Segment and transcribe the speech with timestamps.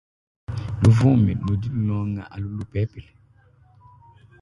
[0.81, 2.23] Luvumbi ludi anu lulonga
[2.57, 3.09] lupepele.